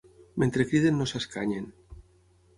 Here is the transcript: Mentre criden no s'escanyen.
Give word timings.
Mentre 0.43 0.65
criden 0.71 0.97
no 1.03 1.07
s'escanyen. 1.13 1.71